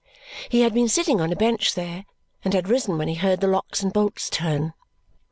He 0.49 0.61
had 0.61 0.73
been 0.73 0.87
sitting 0.89 1.21
on 1.21 1.31
a 1.31 1.35
bench 1.35 1.75
there 1.75 2.05
and 2.43 2.55
had 2.55 2.67
risen 2.67 2.97
when 2.97 3.07
he 3.07 3.13
heard 3.13 3.39
the 3.39 3.45
locks 3.45 3.83
and 3.83 3.93
bolts 3.93 4.31
turn. 4.31 4.73